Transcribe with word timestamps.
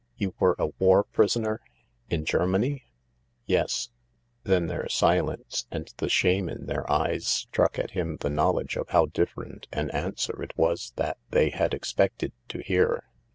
"You 0.17 0.33
were 0.39 0.55
a 0.57 0.65
war 0.79 1.03
prisoner? 1.03 1.61
In 2.09 2.25
Germany?"" 2.25 2.85
Yes/' 3.55 3.89
Then 4.41 4.65
their 4.65 4.89
silence 4.89 5.67
and 5.69 5.93
the 5.97 6.09
shame 6.09 6.49
in 6.49 6.65
their 6.65 6.91
eyes 6.91 7.27
struck 7.27 7.77
at 7.77 7.91
him 7.91 8.17
the 8.19 8.29
knowledge 8.31 8.77
of 8.77 8.89
how 8.89 9.05
different 9.05 9.67
an 9.71 9.91
answer 9.91 10.41
it 10.41 10.57
was 10.57 10.93
that 10.95 11.19
they 11.29 11.51
had 11.51 11.75
expected 11.75 12.31
to 12.49 12.63
hear. 12.63 13.03